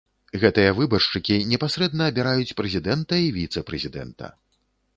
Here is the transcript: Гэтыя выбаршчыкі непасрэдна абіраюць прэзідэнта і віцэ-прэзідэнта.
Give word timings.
Гэтыя 0.43 0.71
выбаршчыкі 0.79 1.35
непасрэдна 1.51 2.07
абіраюць 2.13 2.55
прэзідэнта 2.63 3.21
і 3.27 3.31
віцэ-прэзідэнта. 3.39 4.35